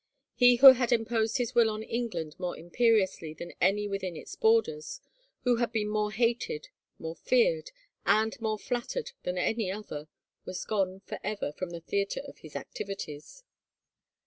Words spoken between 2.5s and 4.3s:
imperiously than any within